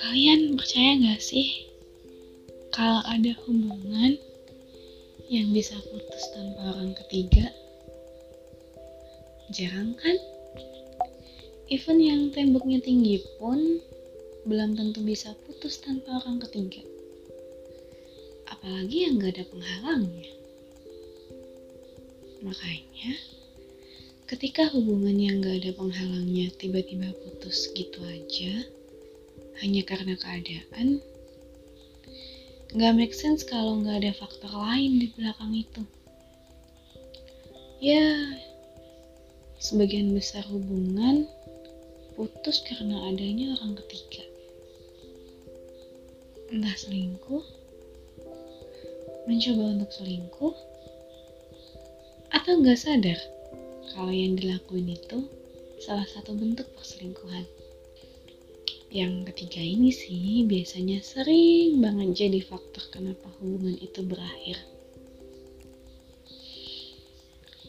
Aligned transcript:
Kalian 0.00 0.56
percaya 0.56 0.96
gak 0.96 1.20
sih 1.20 1.68
kalau 2.72 3.04
ada 3.04 3.36
hubungan 3.44 4.16
yang 5.28 5.52
bisa 5.52 5.76
putus 5.76 6.24
tanpa 6.32 6.72
orang 6.72 6.96
ketiga? 7.04 7.52
Jarang 9.52 9.92
kan? 10.00 10.16
Even 11.68 12.00
yang 12.00 12.32
temboknya 12.32 12.80
tinggi 12.80 13.20
pun 13.36 13.84
belum 14.48 14.72
tentu 14.72 15.04
bisa 15.04 15.36
putus 15.44 15.84
tanpa 15.84 16.16
orang 16.24 16.40
ketiga. 16.48 16.80
Apalagi 18.48 19.04
yang 19.04 19.20
gak 19.20 19.36
ada 19.36 19.44
penghalangnya. 19.52 20.32
Makanya, 22.40 23.20
ketika 24.24 24.64
hubungan 24.72 25.20
yang 25.20 25.44
gak 25.44 25.60
ada 25.60 25.76
penghalangnya 25.76 26.48
tiba-tiba 26.56 27.12
putus 27.20 27.68
gitu 27.76 28.00
aja, 28.00 28.79
hanya 29.60 29.84
karena 29.84 30.16
keadaan, 30.16 31.04
gak 32.72 32.94
make 32.96 33.12
sense 33.12 33.44
kalau 33.44 33.80
gak 33.84 34.00
ada 34.00 34.12
faktor 34.16 34.50
lain 34.50 35.00
di 35.00 35.12
belakang 35.14 35.52
itu. 35.52 35.82
Ya, 37.80 38.04
sebagian 39.60 40.12
besar 40.12 40.44
hubungan 40.48 41.28
putus 42.16 42.60
karena 42.64 43.08
adanya 43.08 43.56
orang 43.60 43.76
ketiga. 43.84 44.24
Entah 46.52 46.76
selingkuh, 46.76 47.44
mencoba 49.24 49.64
untuk 49.80 49.90
selingkuh, 49.96 50.54
atau 52.32 52.52
gak 52.64 52.80
sadar 52.80 53.18
kalau 53.96 54.12
yang 54.12 54.36
dilakuin 54.36 54.94
itu 54.94 55.26
salah 55.80 56.06
satu 56.12 56.36
bentuk 56.36 56.68
perselingkuhan. 56.76 57.44
Yang 58.90 59.30
ketiga 59.30 59.62
ini 59.62 59.94
sih 59.94 60.42
biasanya 60.50 60.98
sering 60.98 61.78
banget 61.78 62.26
jadi 62.26 62.42
faktor 62.42 62.90
kenapa 62.90 63.30
hubungan 63.38 63.78
itu 63.78 64.02
berakhir. 64.02 64.58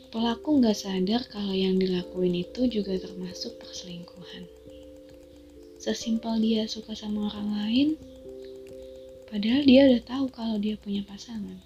Pelaku 0.10 0.58
nggak 0.58 0.74
sadar 0.74 1.22
kalau 1.30 1.54
yang 1.54 1.78
dilakuin 1.78 2.42
itu 2.42 2.66
juga 2.66 2.98
termasuk 2.98 3.54
perselingkuhan. 3.62 4.50
Sesimpel 5.78 6.42
dia 6.42 6.66
suka 6.66 6.98
sama 6.98 7.30
orang 7.30 7.50
lain, 7.54 7.88
padahal 9.30 9.62
dia 9.62 9.94
udah 9.94 10.02
tahu 10.02 10.26
kalau 10.34 10.58
dia 10.58 10.74
punya 10.82 11.06
pasangan. 11.06 11.62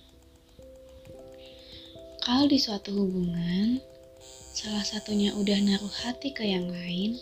Kalau 2.28 2.46
di 2.52 2.60
suatu 2.60 2.92
hubungan, 2.92 3.80
salah 4.52 4.84
satunya 4.84 5.32
udah 5.32 5.58
naruh 5.64 5.96
hati 6.04 6.36
ke 6.36 6.44
yang 6.44 6.68
lain, 6.68 7.16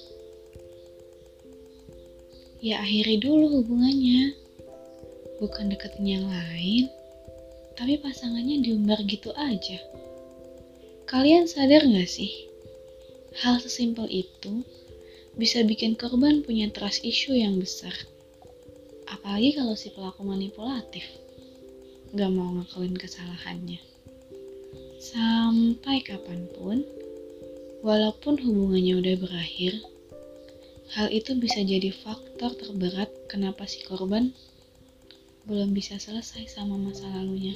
ya 2.63 2.79
akhiri 2.79 3.19
dulu 3.19 3.59
hubungannya. 3.59 4.31
Bukan 5.43 5.67
deketin 5.67 6.07
yang 6.07 6.25
lain, 6.31 6.87
tapi 7.75 7.99
pasangannya 7.99 8.63
diumbar 8.63 9.03
gitu 9.03 9.35
aja. 9.35 9.75
Kalian 11.03 11.51
sadar 11.51 11.83
gak 11.83 12.07
sih? 12.07 12.31
Hal 13.43 13.59
sesimpel 13.59 14.07
itu 14.07 14.63
bisa 15.35 15.59
bikin 15.67 15.99
korban 15.99 16.39
punya 16.47 16.71
trust 16.71 17.03
issue 17.03 17.35
yang 17.35 17.59
besar. 17.59 17.91
Apalagi 19.11 19.59
kalau 19.59 19.75
si 19.75 19.91
pelaku 19.91 20.23
manipulatif. 20.23 21.03
Gak 22.15 22.31
mau 22.31 22.55
ngakuin 22.55 22.95
kesalahannya. 22.95 23.83
Sampai 25.03 25.99
kapan 25.99 26.47
pun, 26.55 26.87
walaupun 27.83 28.39
hubungannya 28.39 29.03
udah 29.03 29.15
berakhir, 29.19 29.83
hal 30.91 31.07
itu 31.07 31.31
bisa 31.39 31.63
jadi 31.63 31.95
faktor 31.95 32.59
terberat 32.59 33.07
kenapa 33.31 33.63
si 33.63 33.79
korban 33.87 34.35
belum 35.47 35.71
bisa 35.75 35.99
selesai 35.99 36.47
sama 36.51 36.79
masa 36.79 37.07
lalunya. 37.11 37.55